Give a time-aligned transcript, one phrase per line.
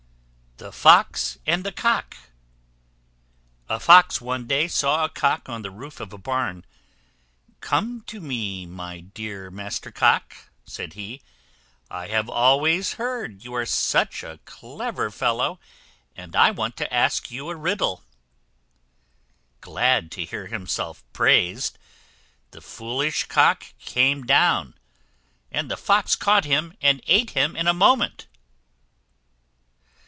[0.61, 2.15] ]THE FOX AND THE COCK.
[3.67, 6.65] A Fox, one day, saw a Cock on the roof of a barn.
[7.61, 11.23] "Come to me, my dear Master Cock," said he;
[11.89, 15.59] "I have always heard you are such a clever fellow;
[16.15, 18.03] and I want to ask you a riddle."
[19.61, 21.79] Glad to hear himself praised,
[22.51, 24.75] the foolish Cock came down,
[25.51, 28.27] and the Fox caught him, and ate him in a moment.